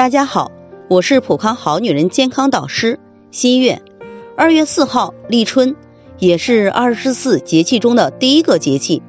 [0.00, 0.50] 大家好，
[0.88, 2.98] 我是普康好女人健康导师
[3.30, 3.82] 新月。
[4.34, 5.76] 二月四号立春，
[6.18, 9.02] 也是二十四节气中的第一个节气。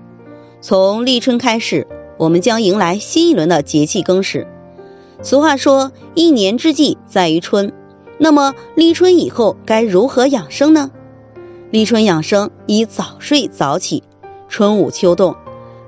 [0.59, 4.47] 从立春开始，我们将迎来新一轮的节气更始。
[5.21, 7.71] 俗话说，一年之计在于春。
[8.17, 10.91] 那么立春以后该如何养生呢？
[11.69, 14.03] 立春养生宜早睡早起，
[14.49, 15.37] 春捂秋冻。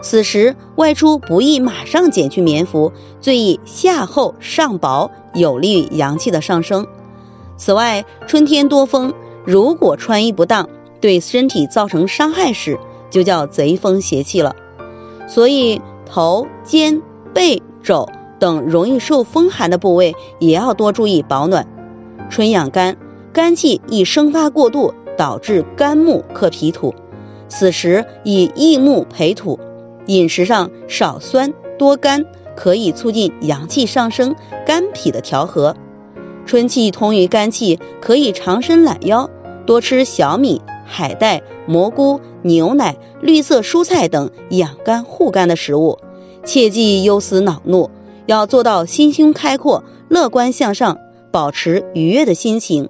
[0.03, 2.91] 此时外出不宜马上减去棉服，
[3.21, 6.85] 最宜夏厚上薄，有利于阳气的上升。
[7.55, 9.13] 此外，春天多风，
[9.45, 10.67] 如果穿衣不当，
[10.99, 14.57] 对身体造成伤害时，就叫贼风邪气了。
[15.29, 17.01] 所以头、肩、
[17.33, 18.09] 背、肘
[18.39, 21.65] 等容易受风寒的部位，也要多注意保暖。
[22.29, 22.97] 春养肝，
[23.31, 26.93] 肝气易生发过度，导致肝木克脾土，
[27.47, 29.59] 此时以益木培土。
[30.05, 32.25] 饮食上少酸多甘，
[32.55, 34.35] 可以促进阳气上升、
[34.65, 35.75] 肝脾的调和。
[36.45, 39.29] 春气通于肝气，可以长伸懒腰，
[39.65, 45.99] 多吃小米、海带、蘑菇、牛奶、绿色蔬菜等养肝护肝的食物。
[46.43, 47.89] 切忌忧思恼怒，
[48.25, 50.99] 要做到心胸开阔、乐观向上，
[51.31, 52.89] 保持愉悦的心情，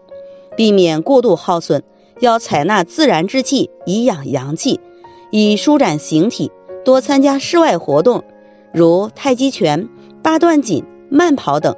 [0.58, 1.84] 避免过度耗损。
[2.20, 4.80] 要采纳自然之气以养阳气，
[5.30, 6.52] 以舒展形体。
[6.86, 8.24] 多参加室外活动，
[8.74, 9.88] 如太极拳、
[10.22, 11.76] 八段锦、慢跑等。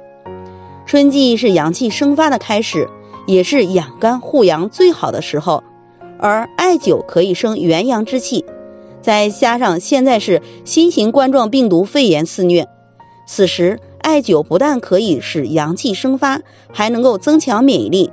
[0.84, 2.88] 春季是阳气生发的开始，
[3.26, 5.62] 也是养肝护阳最好的时候。
[6.18, 8.44] 而艾灸可以生元阳之气，
[9.02, 12.66] 再加上现在是新型冠状病毒肺炎肆虐，
[13.26, 16.40] 此时艾灸不但可以使阳气生发，
[16.72, 18.10] 还能够增强免疫力。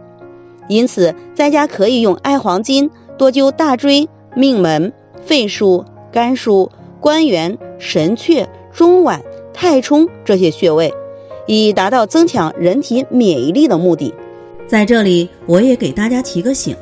[0.67, 6.69] 因此，在家可以用艾黄金多灸大椎、命门、肺腧、肝腧。
[7.03, 9.19] 关元、神阙、中脘、
[9.53, 10.93] 太冲这些穴位，
[11.45, 14.13] 以达到增强人体免疫力的目的。
[14.67, 16.73] 在这里，我也给大家提个醒：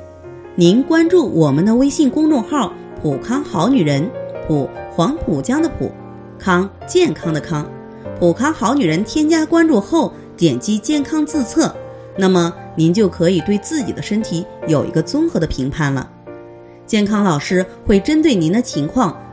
[0.54, 2.72] 您关注我们的微信公众号
[3.02, 4.08] “普康好女人”，
[4.48, 5.92] 普黄浦江的普，
[6.38, 7.68] 康健康的康，
[8.20, 9.04] 普康好女人。
[9.04, 11.76] 添加关注后，点击健康自测，
[12.16, 16.08] 那么您就可以对自己的身体有一个综合的评判了。
[16.86, 19.18] 健康老师会针对您的情况。